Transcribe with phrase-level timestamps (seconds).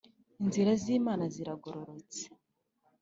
[0.43, 2.21] Inzira z’Imana ziragororotse